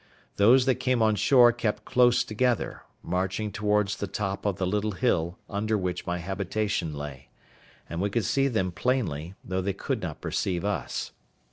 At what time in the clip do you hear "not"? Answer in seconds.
10.01-10.19